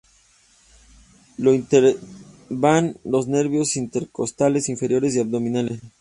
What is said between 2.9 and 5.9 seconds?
los nervios intercostales inferiores y abdominales.